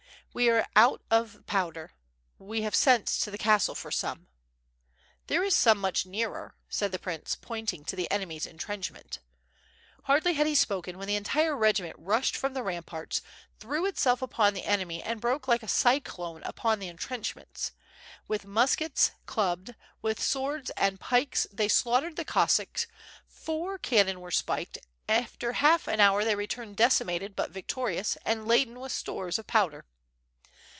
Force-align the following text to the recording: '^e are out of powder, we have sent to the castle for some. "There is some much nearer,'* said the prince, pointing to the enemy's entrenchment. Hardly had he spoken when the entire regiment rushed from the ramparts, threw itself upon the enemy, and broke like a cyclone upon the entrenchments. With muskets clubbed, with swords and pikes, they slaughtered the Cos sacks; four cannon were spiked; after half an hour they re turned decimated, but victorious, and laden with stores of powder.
'^e 0.33 0.49
are 0.49 0.65
out 0.77 1.01
of 1.11 1.43
powder, 1.45 1.91
we 2.39 2.61
have 2.61 2.73
sent 2.73 3.05
to 3.05 3.29
the 3.29 3.37
castle 3.37 3.75
for 3.75 3.91
some. 3.91 4.29
"There 5.27 5.43
is 5.43 5.53
some 5.53 5.77
much 5.77 6.05
nearer,'* 6.05 6.55
said 6.69 6.93
the 6.93 6.99
prince, 6.99 7.35
pointing 7.35 7.83
to 7.83 7.97
the 7.97 8.09
enemy's 8.09 8.45
entrenchment. 8.45 9.19
Hardly 10.05 10.35
had 10.35 10.47
he 10.47 10.55
spoken 10.55 10.97
when 10.97 11.09
the 11.09 11.17
entire 11.17 11.53
regiment 11.57 11.97
rushed 11.99 12.37
from 12.37 12.53
the 12.53 12.63
ramparts, 12.63 13.21
threw 13.59 13.85
itself 13.85 14.21
upon 14.21 14.53
the 14.53 14.63
enemy, 14.63 15.03
and 15.03 15.19
broke 15.19 15.49
like 15.49 15.63
a 15.63 15.67
cyclone 15.67 16.43
upon 16.43 16.79
the 16.79 16.87
entrenchments. 16.87 17.73
With 18.29 18.45
muskets 18.45 19.11
clubbed, 19.25 19.75
with 20.01 20.23
swords 20.23 20.69
and 20.77 20.97
pikes, 20.97 21.45
they 21.51 21.67
slaughtered 21.67 22.15
the 22.15 22.23
Cos 22.23 22.53
sacks; 22.53 22.87
four 23.27 23.77
cannon 23.77 24.21
were 24.21 24.31
spiked; 24.31 24.77
after 25.09 25.51
half 25.51 25.89
an 25.89 25.99
hour 25.99 26.23
they 26.23 26.35
re 26.35 26.47
turned 26.47 26.77
decimated, 26.77 27.35
but 27.35 27.51
victorious, 27.51 28.17
and 28.23 28.47
laden 28.47 28.79
with 28.79 28.93
stores 28.93 29.37
of 29.37 29.45
powder. 29.45 29.83